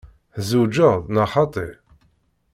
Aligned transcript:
Tzewǧeḍ 0.35 1.01
neɣ 1.13 1.27
xaṭi? 1.33 1.67